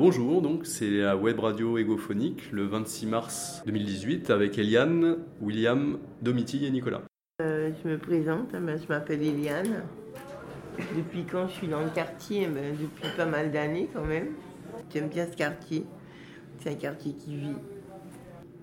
[0.00, 6.64] Bonjour, donc c'est la web radio égophonique le 26 mars 2018 avec Eliane, William, Domiti
[6.64, 7.02] et Nicolas.
[7.42, 9.82] Euh, je me présente, eh ben, je m'appelle Eliane.
[10.96, 12.44] Depuis quand je suis dans le quartier?
[12.44, 14.28] Eh ben, Depuis pas mal d'années quand même.
[14.90, 15.84] J'aime bien ce quartier.
[16.60, 17.56] C'est un quartier qui vit.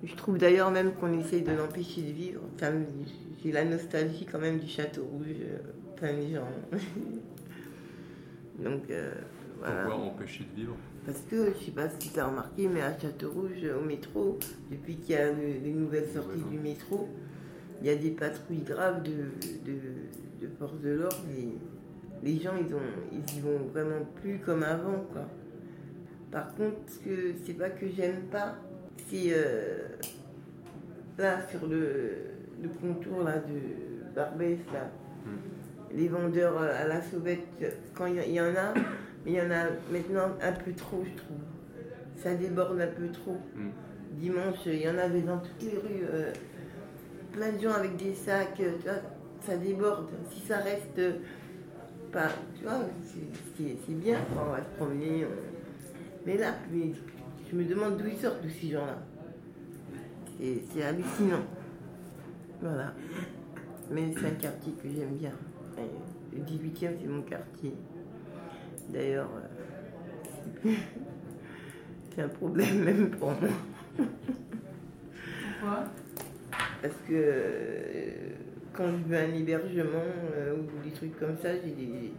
[0.04, 2.42] Je trouve d'ailleurs même qu'on essaye de l'empêcher de vivre.
[2.56, 2.72] Enfin,
[3.44, 5.28] j'ai la nostalgie quand même du Château Rouge,
[6.02, 6.80] euh, gens.
[8.64, 9.12] Donc, euh,
[9.60, 9.84] voilà.
[9.84, 10.76] Pourquoi empêcher de vivre?
[11.08, 14.38] Parce que, je sais pas si tu as remarqué, mais à Château-Rouge, au métro,
[14.70, 17.08] depuis qu'il y a les nouvelles sorties du métro,
[17.80, 19.12] il y a des patrouilles graves de,
[19.66, 19.78] de,
[20.42, 21.48] de force de l'ordre et
[22.24, 22.82] les gens, ils, ont,
[23.14, 25.30] ils y vont vraiment plus comme avant, quoi.
[26.30, 28.56] Par contre, ce que c'est pas que j'aime pas,
[29.10, 29.88] c'est euh,
[31.18, 32.16] là, sur le,
[32.62, 34.92] le, contour là, de Barbès, là,
[35.26, 35.96] hmm.
[35.98, 37.48] les vendeurs à la sauvette,
[37.94, 38.74] quand il y en a,
[39.28, 41.38] il y en a maintenant un peu trop, je trouve.
[42.16, 43.38] Ça déborde un peu trop.
[43.56, 43.70] Mm.
[44.14, 46.32] Dimanche, il y en avait dans toutes les rues, euh,
[47.34, 49.00] plein de gens avec des sacs, euh,
[49.46, 50.08] ça déborde.
[50.32, 51.02] Si ça reste
[52.12, 52.80] pas, tu vois,
[53.58, 55.28] c'est bien, on va se promener.
[56.26, 58.98] Mais là, je me demande d'où ils sortent tous ces gens-là.
[60.40, 61.44] C'est hallucinant.
[62.62, 62.94] Voilà.
[63.92, 65.34] Mais c'est un quartier que j'aime bien.
[66.34, 67.74] Le 18e, c'est mon quartier.
[68.90, 69.30] D'ailleurs,
[70.66, 70.72] euh,
[72.16, 73.50] c'est un problème même pour moi.
[75.60, 75.86] Pourquoi?
[76.82, 78.12] Parce que euh,
[78.74, 82.14] quand je veux un hébergement euh, ou des trucs comme ça, j'ai des...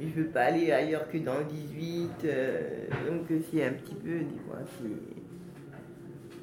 [0.00, 2.26] je veux pas aller ailleurs que dans le 18.
[3.06, 4.58] donc c'est un petit peu, des fois,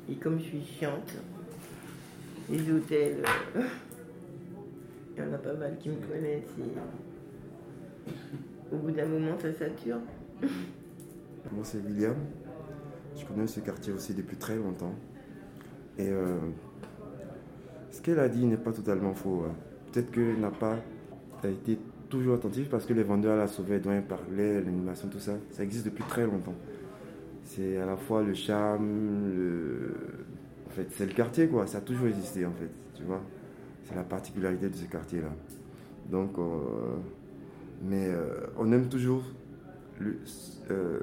[0.10, 1.14] Et comme je suis chiante,
[2.50, 3.24] les hôtels,
[5.16, 6.44] il y en a pas mal qui me connaissent
[8.72, 10.00] au bout d'un moment, ça sature.
[10.42, 12.16] Moi, c'est William.
[13.18, 14.94] Je connais ce quartier aussi depuis très longtemps.
[15.98, 16.38] Et euh,
[17.92, 19.46] ce qu'elle a dit n'est pas totalement faux.
[19.48, 19.54] Hein.
[19.92, 20.78] Peut-être qu'elle n'a pas
[21.44, 21.78] été
[22.10, 25.64] toujours attentive parce que les vendeurs la sauvette dont elle parlait, l'animation, tout ça, ça
[25.64, 26.56] existe depuis très longtemps.
[27.44, 29.34] C'est à la fois le charme.
[30.68, 31.66] En fait, c'est le quartier, quoi.
[31.66, 33.22] Ça a toujours existé, en fait, tu vois.
[33.84, 35.30] C'est la particularité de ce quartier-là.
[36.10, 36.98] Donc, euh,
[37.82, 39.24] mais euh, on aime toujours
[40.00, 40.18] le,
[40.72, 41.00] euh,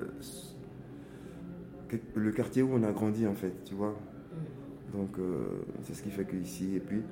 [2.14, 3.92] le, quartier où on a grandi, en fait, tu vois.
[3.92, 4.98] Mm.
[4.98, 5.47] Donc, euh,
[5.82, 7.03] c'est ce qui fait qu'ici, et puis,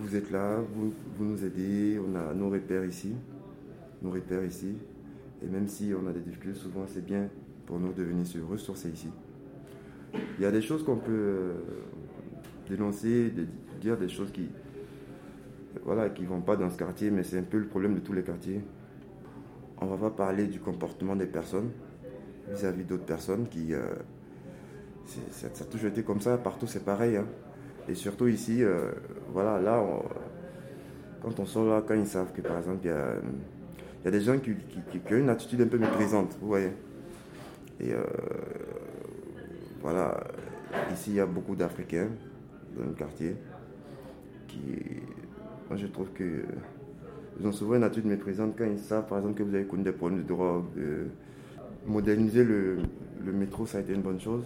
[0.00, 3.14] vous êtes là, vous, vous, nous aidez, on a nos repères ici,
[4.02, 4.74] nos repères ici.
[5.42, 7.28] Et même si on a des difficultés, souvent, c'est bien
[7.66, 9.08] pour nous de venir se ressourcer ici.
[10.38, 11.52] Il y a des choses qu'on peut
[12.68, 13.32] dénoncer,
[13.80, 14.48] dire des choses qui
[15.84, 18.12] voilà, qui vont pas dans ce quartier, mais c'est un peu le problème de tous
[18.12, 18.60] les quartiers
[19.80, 21.70] on va pas parler du comportement des personnes
[22.48, 23.74] vis-à-vis d'autres personnes qui.
[23.74, 23.82] Euh,
[25.30, 27.16] ça, a toujours été comme ça, partout c'est pareil.
[27.16, 27.26] Hein.
[27.88, 28.90] Et surtout ici, euh,
[29.32, 29.82] voilà, là,
[31.22, 34.38] quand on sort là, quand ils savent que par exemple, il y a, des gens
[34.38, 36.72] qui, ont une attitude un peu méprisante, vous voyez.
[37.78, 38.02] Et euh,
[39.82, 40.24] voilà,
[40.92, 42.08] ici il y a beaucoup d'Africains
[42.76, 43.36] dans le quartier
[44.48, 44.60] qui.
[45.68, 46.44] Moi je trouve que
[47.38, 49.82] ils ont souvent une attitude méprisante quand ils savent, par exemple, que vous avez connu
[49.82, 50.64] des problèmes de drogue.
[51.86, 52.78] moderniser le,
[53.24, 54.44] métro, ça a été une bonne chose.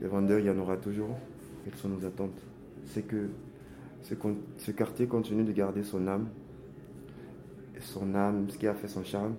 [0.00, 1.18] Les vendeurs, il y en aura toujours.
[1.64, 2.40] Quelles sont nos attentes
[2.86, 3.28] C'est que
[4.02, 6.28] ce, quartier continue de garder son âme,
[7.80, 9.34] son âme, ce qui a fait son charme,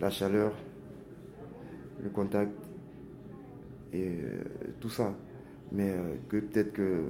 [0.00, 0.52] la chaleur,
[2.02, 2.52] le contact
[3.92, 4.42] et euh,
[4.80, 5.14] tout ça.
[5.72, 7.02] Mais euh, que peut-être que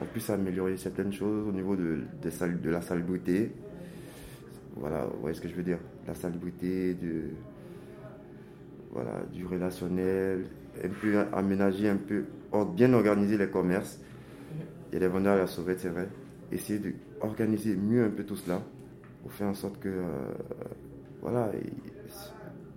[0.00, 3.52] on puisse améliorer certaines choses au niveau de, de, la salubrité.
[4.76, 7.30] Voilà, vous voyez ce que je veux dire La salubrité, de,
[8.92, 10.46] voilà, du relationnel,
[10.82, 12.24] un peu aménager, un peu
[12.74, 14.00] bien organiser les commerces.
[14.90, 16.08] Il y a des vendeurs à la sauvette, c'est vrai.
[16.50, 18.60] Essayer d'organiser mieux un peu tout cela
[19.22, 20.02] pour faire en sorte que euh,
[21.20, 21.52] voilà,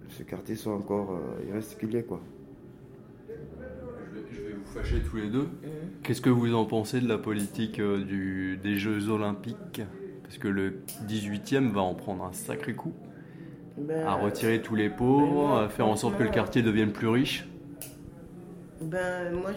[0.09, 2.22] ce quartier soit encore euh, quoi
[4.73, 5.47] fâchés tous les deux.
[6.02, 9.81] Qu'est-ce que vous en pensez de la politique euh, du, des Jeux Olympiques?
[10.23, 12.93] Parce que le 18e va en prendre un sacré coup.
[13.78, 17.08] Ben, à retirer tous les pauvres, à faire en sorte que le quartier devienne plus
[17.08, 17.47] riche.
[18.81, 19.52] Ben, moi,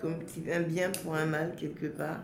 [0.00, 2.20] comme c'est un bien pour un mal quelque part,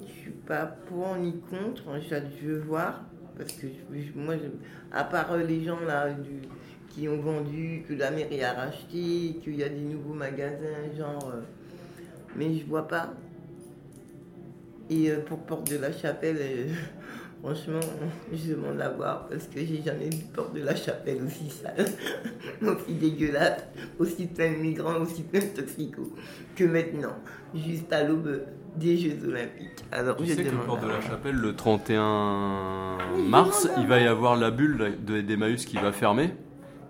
[0.00, 3.04] je suis pas pour ni contre, je veux voir.
[3.36, 3.66] Parce que
[4.16, 4.34] moi,
[4.90, 6.40] à part les gens là du,
[6.98, 11.32] qui ont vendu, que la mairie a racheté, qu'il y a des nouveaux magasins, genre.
[11.32, 11.40] Euh,
[12.36, 13.14] mais je vois pas.
[14.90, 16.66] Et euh, pour Porte de la Chapelle, euh,
[17.40, 17.78] Franchement,
[18.32, 21.86] je demande à voir parce que j'ai jamais vu Porte de la Chapelle aussi sale,
[22.62, 23.62] aussi dégueulasse,
[24.00, 26.08] aussi plein de migrants, aussi plein de toxicos
[26.56, 27.14] que maintenant,
[27.54, 28.42] juste à l'aube
[28.74, 29.84] des Jeux Olympiques.
[29.92, 32.98] Alors, tu je sais que Porte de la Chapelle, le 31
[33.28, 36.32] mars, il va y avoir la bulle d'Emmaüs qui va fermer.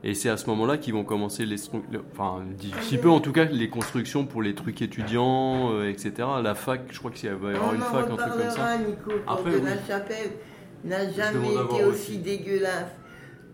[0.04, 1.56] Et c'est à ce moment-là qu'ils vont commencer les,
[2.12, 6.12] enfin d'ici peu en tout cas les constructions pour les trucs étudiants, euh, etc.
[6.42, 8.78] La fac, je crois qu'il va y avoir une fac, un truc comme ça.
[8.78, 10.30] Nico, Après, de la chapelle
[10.84, 12.92] n'a jamais été aussi, dégueulasse.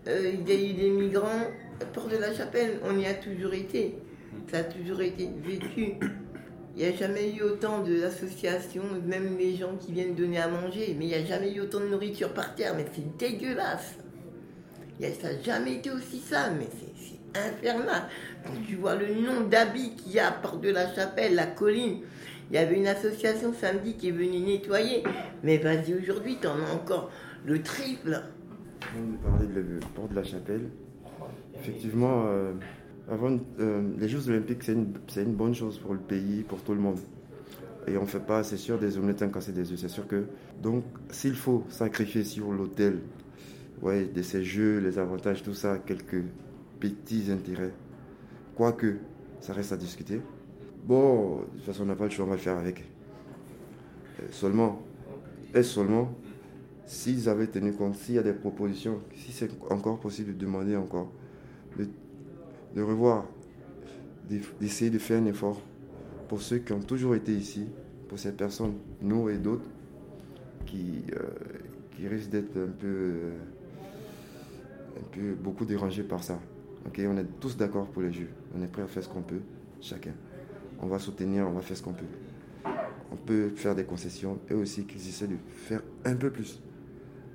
[0.07, 1.47] Euh, il y a eu des migrants.
[1.93, 3.97] Porte de la Chapelle, on y a toujours été.
[4.49, 5.95] Ça a toujours été vécu.
[6.77, 10.95] Il n'y a jamais eu autant d'associations, même les gens qui viennent donner à manger,
[10.97, 13.95] mais il n'y a jamais eu autant de nourriture par terre, mais c'est dégueulasse.
[15.01, 18.03] Ça n'a jamais été aussi ça, mais c'est infernal.
[18.45, 21.99] Quand tu vois le nombre d'habits qu'il y a par de la chapelle, la colline,
[22.49, 25.03] il y avait une association samedi qui est venue nettoyer.
[25.43, 27.09] Mais vas-y, aujourd'hui, tu en as encore
[27.45, 28.21] le triple.
[28.97, 30.69] On parlait de port de la chapelle.
[31.59, 32.53] Effectivement, euh,
[33.09, 36.73] avant, euh, les Jeux Olympiques, c'est une, une, bonne chose pour le pays, pour tout
[36.73, 36.99] le monde.
[37.87, 39.79] Et on ne fait pas, c'est sûr, des omelettes casser des œufs.
[39.79, 40.25] C'est sûr que.
[40.61, 42.99] Donc, s'il faut sacrifier sur l'hôtel
[43.81, 46.23] ouais, de ces jeux, les avantages, tout ça, quelques
[46.79, 47.73] petits intérêts.
[48.55, 48.97] Quoique,
[49.39, 50.21] ça reste à discuter.
[50.85, 52.83] Bon, de toute façon, on n'a pas le choix, on va le faire avec.
[54.19, 54.81] Euh, seulement,
[55.53, 56.13] et seulement,
[56.85, 60.75] s'ils avaient tenu compte, s'il y a des propositions, si c'est encore possible de demander
[60.75, 61.11] encore,
[62.75, 63.25] de, revoir,
[64.59, 65.61] d'essayer de faire un effort
[66.27, 67.67] pour ceux qui ont toujours été ici,
[68.07, 69.69] pour ces personnes, nous et d'autres,
[70.65, 73.31] qui, euh, risquent d'être un peu euh,
[74.97, 76.39] un peu beaucoup dérangé par ça.
[76.85, 78.29] On est tous d'accord pour les jeux.
[78.55, 79.41] On est prêt à faire ce qu'on peut,
[79.81, 80.13] chacun.
[80.79, 82.05] On va soutenir, on va faire ce qu'on peut.
[83.11, 86.61] On peut faire des concessions et aussi qu'ils essaient de faire un peu plus.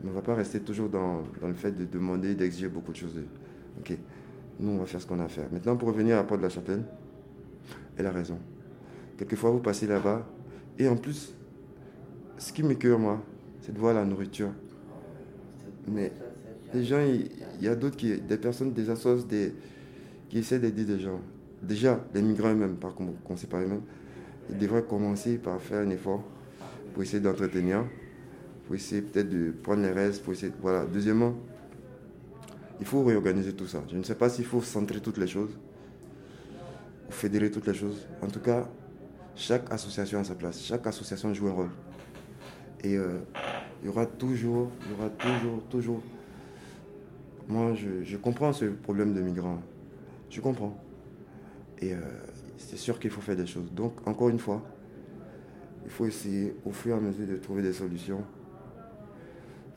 [0.02, 2.92] Mais on ne va pas rester toujours dans, dans le fait de demander, d'exiger beaucoup
[2.92, 3.20] de choses.
[3.78, 3.96] Ok,
[4.58, 5.50] nous on va faire ce qu'on a à faire.
[5.52, 6.84] Maintenant pour revenir à la porte de la chapelle,
[7.96, 8.38] elle a raison.
[9.16, 10.26] Quelquefois vous passez là-bas
[10.78, 11.34] et en plus,
[12.38, 13.22] ce qui me cœur moi,
[13.60, 14.50] c'est de voir la nourriture.
[15.86, 16.12] Mais
[16.74, 19.52] les gens, il y, a d'autres qui, des personnes, des assos, des,
[20.28, 21.20] qui essaient d'aider des gens.
[21.62, 23.82] Déjà, les migrants eux-mêmes, par commencer par eux-mêmes,
[24.50, 26.24] ils devraient commencer par faire un effort
[26.92, 27.84] pour essayer d'entretenir,
[28.66, 30.52] pour essayer peut-être de prendre les restes, pour essayer.
[30.60, 30.84] Voilà.
[30.86, 31.34] Deuxièmement,
[32.80, 33.82] il faut réorganiser tout ça.
[33.90, 35.50] Je ne sais pas s'il faut centrer toutes les choses
[37.10, 38.06] fédérer toutes les choses.
[38.22, 38.68] En tout cas,
[39.34, 40.62] chaque association a sa place.
[40.62, 41.70] Chaque association joue un rôle.
[42.82, 43.18] Et euh,
[43.82, 46.02] il y aura toujours, il y aura toujours, toujours
[47.50, 49.60] moi, je, comprends ce problème de migrants.
[50.30, 50.78] Je comprends.
[51.80, 51.98] Et euh,
[52.56, 53.72] c'est sûr qu'il faut faire des choses.
[53.72, 54.62] Donc, encore une fois,
[55.84, 58.22] il faut essayer au fur et à mesure de trouver des solutions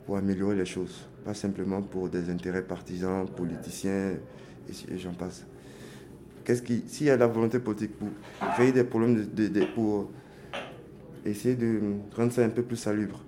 [0.06, 1.06] pour améliorer les choses.
[1.24, 4.12] Pas simplement pour des intérêts partisans, politiciens,
[4.68, 5.44] et, j'en passe.
[6.44, 8.08] Qu'est-ce qui, s'il y a la volonté politique pour
[8.54, 9.26] créer des problèmes,
[9.74, 10.10] pour
[11.24, 11.80] essayer de
[12.14, 13.24] rendre ça un peu plus salubre,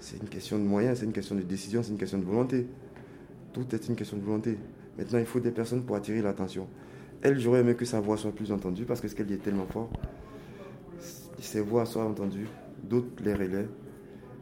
[0.00, 2.66] c'est une question de moyens, c'est une question de décision, c'est une question de volonté.
[3.52, 4.58] Tout est une question de volonté.
[4.98, 6.66] Maintenant, il faut des personnes pour attirer l'attention.
[7.22, 9.42] Elle, j'aurais aimé que sa voix soit plus entendue parce que ce qu'elle dit est
[9.42, 9.90] tellement fort.
[11.38, 12.46] Ses voix soient entendues,
[12.84, 13.68] d'autres les relaient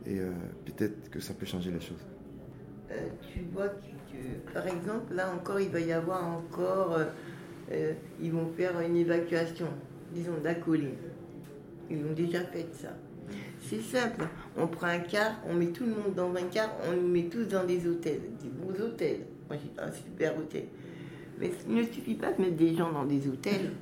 [0.06, 0.30] et euh,
[0.64, 2.04] peut-être que ça peut changer les choses.
[2.90, 6.98] Euh, tu vois que, par exemple, là encore, il va y avoir encore,
[7.70, 9.68] euh, ils vont faire une évacuation,
[10.12, 10.94] disons, d'acolis.
[11.90, 12.90] Ils ont déjà fait ça.
[13.62, 14.26] C'est simple.
[14.56, 17.24] On prend un car, on met tout le monde dans un car, on nous met
[17.24, 19.20] tous dans des hôtels, des beaux hôtels.
[19.48, 20.64] Moi, j'ai un super hôtel.
[21.38, 23.72] Mais il ne suffit pas de mettre des gens dans des hôtels.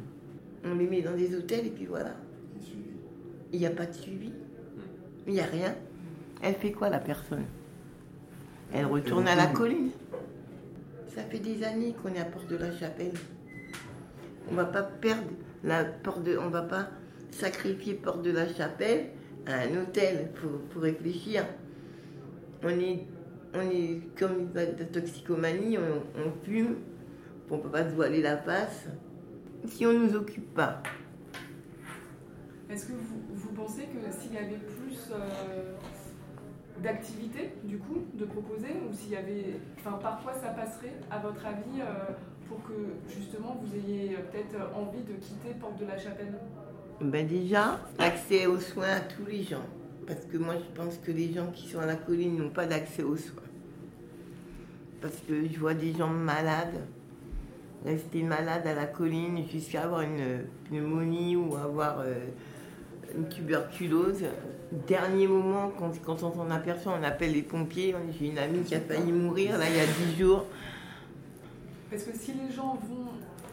[0.65, 2.15] On les met dans des hôtels et puis voilà.
[3.53, 4.31] Il n'y a pas de suivi.
[5.27, 5.75] Il n'y a rien.
[6.43, 7.45] Elle fait quoi la personne?
[8.73, 9.91] Elle retourne à la colline.
[11.15, 13.15] Ça fait des années qu'on est à Porte de la Chapelle.
[14.49, 15.31] On ne va pas perdre
[15.65, 16.39] la porte de.
[16.39, 16.89] On va pas
[17.31, 19.11] sacrifier Porte de la Chapelle
[19.55, 21.45] un hôtel pour, réfléchir.
[22.62, 23.07] On est,
[23.55, 26.76] on est comme la toxicomanie, on, fume,
[27.50, 28.87] on ne peut pas se voiler la face.
[29.67, 30.83] Si on ne nous occupe pas.
[32.71, 35.75] Est-ce que vous, pensez que s'il y avait plus euh,
[36.83, 39.61] d'activités, du coup, de proposer, ou s'il y avait.
[39.78, 42.12] Enfin, parfois ça passerait, à votre avis, euh,
[42.49, 42.75] pour que
[43.09, 46.35] justement vous ayez peut-être envie de quitter Porte de la Chapelle?
[47.00, 49.64] Ben Déjà, accès aux soins à tous les gens.
[50.07, 52.67] Parce que moi, je pense que les gens qui sont à la colline n'ont pas
[52.67, 53.43] d'accès aux soins.
[55.00, 56.81] Parce que je vois des gens malades,
[57.85, 62.14] rester malades à la colline jusqu'à avoir une pneumonie ou avoir euh,
[63.17, 64.25] une tuberculose.
[64.87, 67.95] Dernier moment, quand, quand on s'en aperçoit, on appelle les pompiers.
[68.19, 70.47] J'ai une amie qui a failli mourir là il y a 10 jours.
[71.90, 73.12] Parce que si les gens vont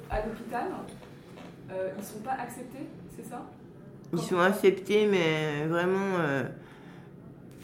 [0.10, 0.68] à l'hôpital,
[1.72, 3.46] euh, ils ne sont pas acceptés, c'est ça?
[4.14, 6.44] Ils sont acceptés, mais vraiment, il euh,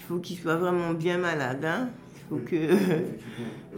[0.07, 1.65] faut qu'ils soient vraiment bien malades.
[1.65, 1.89] Hein.
[2.15, 2.57] Il faut que,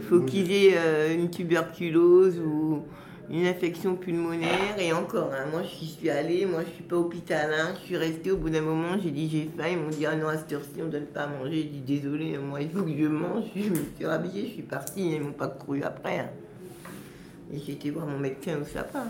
[0.08, 2.82] faut qu'ils aient euh, une tuberculose ou
[3.30, 5.30] une infection pulmonaire et encore.
[5.32, 8.50] Hein, moi, je suis allée, moi, je suis pas hôpitalin, je suis restée au bout
[8.50, 10.88] d'un moment, j'ai dit j'ai faim, ils m'ont dit ah non à cette heure-ci on
[10.88, 11.62] donne pas à manger.
[11.62, 13.44] J'ai dit désolé, moi il faut que je mange.
[13.56, 16.18] Je me suis rhabillée, je suis partie, ils m'ont pas cru après.
[16.18, 16.30] Hein.
[17.52, 19.06] Et j'ai été voir mon médecin au sapin.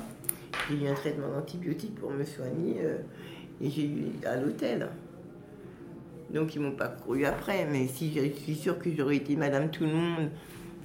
[0.68, 2.96] J'ai eu un traitement d'antibiotiques pour me soigner euh,
[3.60, 4.88] et j'ai eu à l'hôtel.
[6.32, 9.70] Donc ils m'ont pas cru après, mais si je suis sûre que j'aurais été Madame
[9.70, 10.30] Tout le Monde,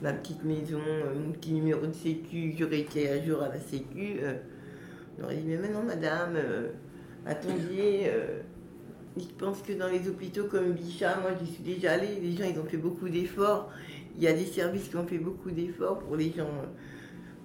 [0.02, 3.60] ma petite maison, euh, mon petit numéro de sécu, j'aurais été à jour à la
[3.60, 4.36] sécu, euh,
[5.20, 6.38] on aurait dit mais maintenant Madame,
[7.26, 8.12] attendez,
[9.18, 12.46] je pense que dans les hôpitaux comme Bichat, moi j'y suis déjà allée, les gens
[12.50, 13.72] ils ont fait beaucoup d'efforts,
[14.18, 16.50] il y a des services qui ont fait beaucoup d'efforts pour les gens.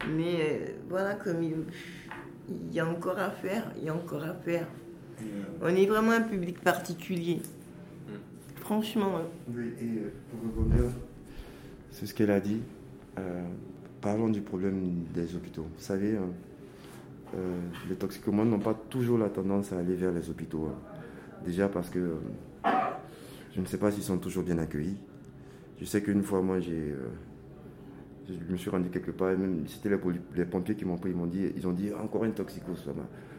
[0.08, 1.40] Mais euh, voilà, comme
[2.48, 4.66] il, y a encore à faire, il y a encore à faire.
[5.62, 7.40] On est vraiment un public particulier.
[8.56, 9.20] Franchement.
[9.48, 10.90] Oui, et euh, pour rebondir,
[11.90, 12.60] c'est ce qu'elle a dit.
[13.18, 13.42] Euh,
[14.00, 15.62] parlons du problème des hôpitaux.
[15.62, 16.18] Vous savez,
[17.88, 20.68] les toxicomanes n'ont pas toujours la tendance à aller vers les hôpitaux.
[20.70, 21.00] Hein.
[21.44, 22.16] Déjà parce que
[23.54, 24.96] je ne sais pas s'ils sont toujours bien accueillis.
[25.80, 26.94] Je sais qu'une fois, moi, j'ai
[28.28, 29.90] je me suis rendu quelque part, même c'était
[30.34, 32.88] les, pompiers qui m'ont pris, ils m'ont dit, ils ont dit encore une toxicose,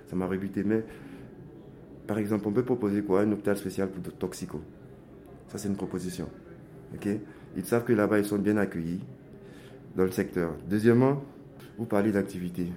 [0.08, 0.63] ça m'a rebuté.
[0.63, 0.84] Mais
[2.08, 3.22] par exemple, on peut proposer quoi?
[3.22, 4.62] Un hôpital spécial pour toxico.
[5.48, 6.27] Ça, c'est une proposition.
[7.56, 9.01] ils savent que là-bas, ils sont bien accueillis
[9.96, 10.54] dans le secteur.
[10.70, 11.24] Deuxièmement,
[11.77, 12.68] vous parlez d'activité.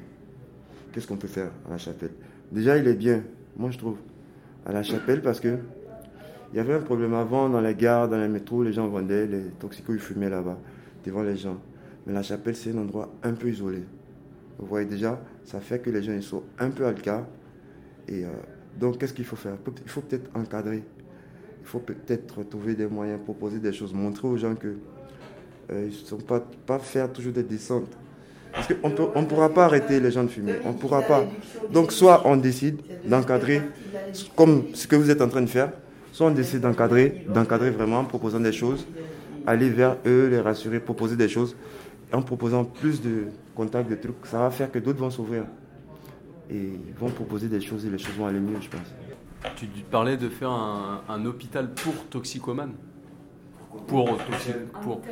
[0.92, 2.12] Qu'est-ce qu'on peut faire à la chapelle?
[2.50, 3.22] Déjà, il est bien,
[3.56, 3.98] moi je trouve,
[4.64, 5.58] à la chapelle parce que
[6.52, 9.26] il y avait un problème avant dans les gares, dans les métros, les gens vendaient,
[9.26, 10.58] les toxicos, ils fumaient là-bas,
[11.04, 11.58] devant les gens.
[12.08, 13.82] La chapelle, c'est un endroit un peu isolé.
[14.58, 16.90] Vous voyez déjà, ça fait que les gens ils sont un peu à.
[18.08, 18.28] Et euh,
[18.80, 19.56] donc, qu'est-ce qu'il faut faire?
[19.84, 20.82] Il faut peut-être encadrer.
[21.60, 24.76] Il faut peut-être trouver des moyens, proposer des choses, montrer aux gens que
[25.70, 27.94] euh, ne sont pas, pas faire toujours des descentes.
[28.52, 30.54] Parce qu'on ne pourra pas arrêter les gens de fumer.
[30.64, 31.26] On ne pourra pas.
[31.70, 33.60] Donc, soit on décide d'encadrer,
[34.34, 35.72] comme ce que vous êtes en train de faire,
[36.12, 38.86] soit on décide d'encadrer, d'encadrer vraiment en proposant des choses,
[39.46, 41.54] aller vers eux, les rassurer, proposer des choses
[42.12, 45.44] en proposant plus de contacts, de trucs, ça va faire que d'autres vont s'ouvrir
[46.50, 48.94] et vont proposer des choses et les choses vont aller mieux, je pense.
[49.56, 52.72] Tu parlais de faire un, hôpital pour toxicomanes
[53.86, 54.16] pour
[54.82, 55.02] pour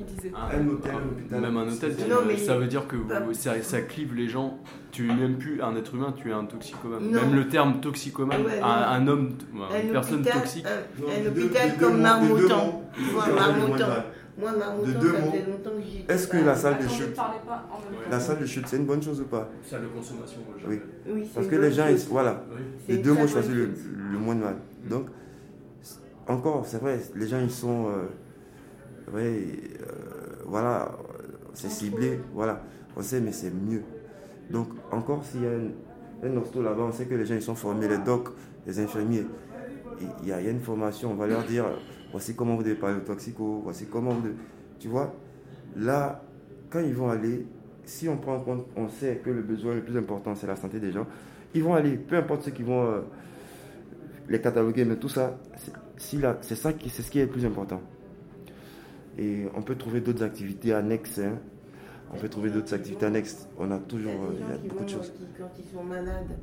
[0.00, 0.32] il disait.
[0.34, 0.92] Un, hôtel,
[1.30, 1.94] même un hôtel,
[2.38, 2.96] ça veut dire que
[3.32, 4.58] ça, clive les gens.
[4.90, 7.10] Tu es même plus un être humain, tu es un toxicomane.
[7.10, 10.66] Même le terme toxicomane, un, homme, une personne toxique.
[10.66, 12.82] Un, hôpital comme Marmottan.
[13.34, 13.86] Marmottan.
[14.40, 14.52] Moi,
[14.86, 15.32] de deux mots.
[16.08, 17.16] Est-ce que la salle de chute,
[18.10, 20.40] la salle de chute, c'est une bonne chose ou pas Salle de consommation.
[20.66, 20.80] Oui.
[21.06, 22.42] oui Parce que les gens, voilà,
[22.88, 23.70] les deux mots choisissent le,
[24.12, 24.56] le, moins de mal.
[24.88, 25.06] Donc,
[26.26, 29.56] encore, c'est vrai, les gens ils sont, euh, euh,
[30.46, 30.92] voilà,
[31.54, 32.62] c'est ciblé, voilà,
[32.96, 33.82] on sait, mais c'est mieux.
[34.50, 37.54] Donc, encore s'il y a un, un là-bas, on sait que les gens ils sont
[37.54, 38.28] formés, les docs,
[38.66, 39.26] les infirmiers.
[40.22, 41.64] Il y, a une formation, on va leur dire
[42.10, 44.34] voici comment vous devez parler aux toxicos, voici comment vous devez...
[44.78, 45.14] Tu vois,
[45.76, 46.22] là,
[46.70, 47.46] quand ils vont aller,
[47.84, 50.56] si on prend en compte, on sait que le besoin le plus important, c'est la
[50.56, 51.06] santé des gens,
[51.54, 53.00] ils vont aller, peu importe ce qu'ils vont euh,
[54.28, 55.38] les cataloguer, mais tout ça,
[55.96, 57.80] c'est ça qui, c'est ce qui est le plus important.
[59.18, 61.18] Et on peut trouver d'autres activités annexes.
[61.18, 61.38] Hein.
[62.12, 63.48] On peut trouver d'autres activités annexes.
[63.58, 65.12] On a toujours euh, il y a beaucoup de choses.
[65.36, 66.38] quand ils sont malades,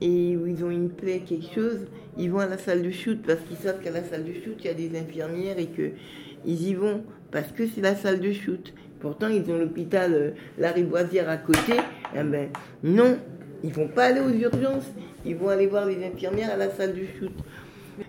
[0.00, 1.86] et où ils ont une plaie, quelque chose,
[2.16, 4.56] ils vont à la salle de shoot parce qu'ils savent qu'à la salle de shoot,
[4.60, 8.32] il y a des infirmières et qu'ils y vont parce que c'est la salle de
[8.32, 8.72] shoot.
[9.00, 11.74] Pourtant, ils ont l'hôpital euh, La Riboisière à côté.
[12.14, 12.48] Eh ben,
[12.82, 13.18] non,
[13.62, 14.90] ils vont pas aller aux urgences.
[15.26, 17.32] Ils vont aller voir les infirmières à la salle de shoot.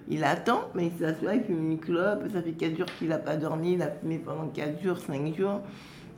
[0.08, 2.24] Il attend, mais il s'assoit, il fume une clope.
[2.32, 3.74] Ça fait 4 jours qu'il n'a pas dormi.
[3.74, 5.62] Il a fumé pendant 4 jours, 5 jours.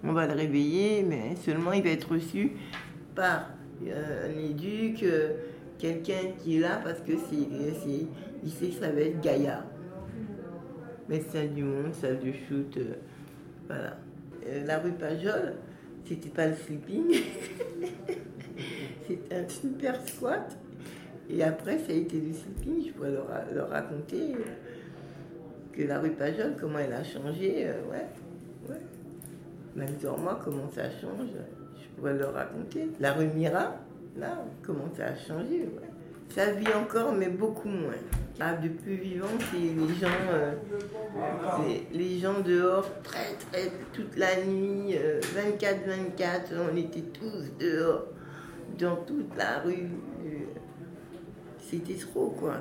[0.03, 2.51] On va le réveiller, mais seulement il va être reçu
[3.15, 3.49] par
[3.87, 5.03] euh, un éduc.
[5.03, 5.33] Euh,
[5.77, 7.97] quelqu'un qui est là parce que c'est,
[8.43, 9.63] il sait que ça va être gaillard.
[11.09, 12.95] Médecin du monde, salle de shoot, euh,
[13.67, 13.97] voilà.
[14.45, 15.53] Euh, la rue Pajol,
[16.05, 17.05] c'était pas le sleeping,
[19.07, 20.57] c'était un super squat.
[21.29, 24.35] Et après, ça a été du sleeping, je pourrais leur, raconter
[25.73, 28.07] que la rue Pajol, comment elle a changé, euh, ouais,
[28.69, 28.81] ouais.
[29.75, 31.29] Même sur moi, comment ça change,
[31.75, 32.89] je pourrais leur raconter.
[32.99, 33.75] La rue Mira,
[34.19, 35.69] Là, comment ça a changé,
[36.29, 37.93] Ça vit encore, mais beaucoup moins.
[38.39, 40.53] Ah, de plus vivant, c'est les gens, euh,
[41.91, 44.95] les gens dehors, très, très, toute la nuit,
[45.35, 48.05] 24-24, euh, on était tous dehors,
[48.79, 49.89] dans toute la rue.
[51.59, 52.53] C'était trop, quoi.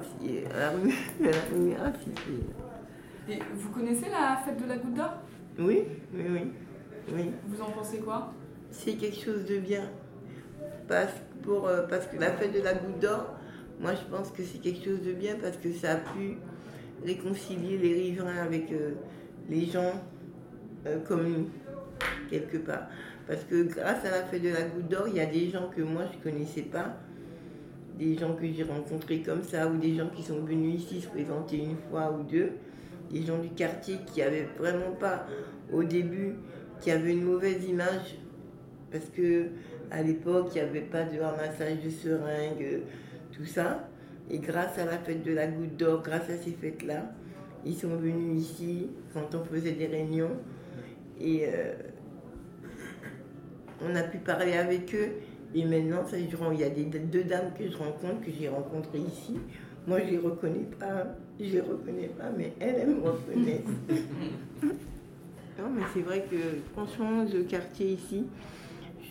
[0.58, 1.74] La rue, la rue
[3.28, 5.12] Et vous connaissez la fête de la Goutte d'Or?
[5.58, 5.84] Oui,
[6.14, 6.52] oui, oui,
[7.14, 7.30] oui.
[7.46, 8.32] Vous en pensez quoi?
[8.70, 9.88] C'est quelque chose de bien.
[10.88, 11.12] Parce,
[11.48, 13.34] euh, parce que la fête de la Goutte d'Or,
[13.80, 16.38] moi, je pense que c'est quelque chose de bien parce que ça a pu
[17.04, 18.92] réconcilier les riverains avec euh,
[19.50, 19.92] les gens
[20.86, 21.48] euh, comme nous,
[22.30, 22.86] quelque part.
[23.26, 25.68] Parce que grâce à la fête de la Goutte d'Or, il y a des gens
[25.74, 26.96] que moi, je ne connaissais pas,
[27.98, 31.08] des gens que j'ai rencontrés comme ça, ou des gens qui sont venus ici se
[31.08, 32.52] présenter une fois ou deux,
[33.10, 35.26] des gens du quartier qui n'avaient vraiment pas,
[35.72, 36.36] au début,
[36.80, 38.18] qui avaient une mauvaise image,
[38.92, 39.46] parce que
[39.90, 42.82] à l'époque, il n'y avait pas de ramassage de seringues
[43.36, 43.88] tout ça.
[44.30, 47.12] Et grâce à la fête de la goutte d'or, grâce à ces fêtes-là,
[47.64, 50.36] ils sont venus ici quand on faisait des réunions.
[51.20, 51.74] Et euh,
[53.82, 55.12] on a pu parler avec eux.
[55.54, 56.28] Et maintenant, ça, il
[56.60, 59.38] y a des, deux dames que je rencontre, que j'ai rencontrées ici.
[59.86, 61.06] Moi, je ne les reconnais pas.
[61.38, 63.60] Je les reconnais pas, mais elles, elles me reconnaissent.
[64.62, 66.36] non, mais c'est vrai que
[66.72, 68.24] franchement, le quartier ici,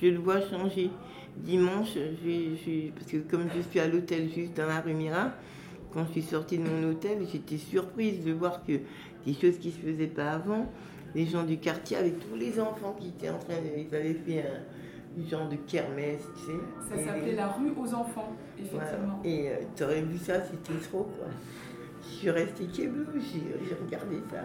[0.02, 0.90] je le vois changer
[1.38, 1.98] dimanche,
[2.96, 5.32] parce que comme je suis à l'hôtel juste dans la rue Mira,
[5.94, 8.74] quand je suis sortie de mon hôtel, j'étais surprise de voir que
[9.26, 10.70] des choses qui ne se faisaient pas avant,
[11.14, 13.80] les gens du quartier avec tous les enfants qui étaient en train de.
[13.80, 16.98] Ils avaient fait un genre de kermesse, tu sais.
[16.98, 19.22] Ça s'appelait la rue aux enfants, effectivement.
[19.24, 21.28] Et euh, tu aurais vu ça, c'était trop quoi.
[22.02, 24.44] Je suis restée kéblo, j'ai regardé ça.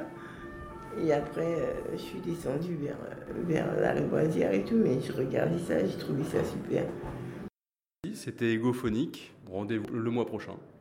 [0.98, 2.96] Et après, euh, je suis descendue vers,
[3.46, 6.84] vers la Lavoisière et tout, mais je regardais ça, j'ai trouvé ça super.
[8.14, 9.32] C'était égophonique.
[9.50, 10.56] Rendez-vous le mois prochain.